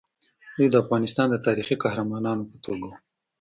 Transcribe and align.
دوی 0.55 0.67
د 0.71 0.75
افغانستان 0.83 1.27
د 1.31 1.35
تاریخي 1.47 1.75
قهرمانانو 1.83 2.43
په 2.51 2.57
توګه 2.65 2.83
وو. 2.89 2.95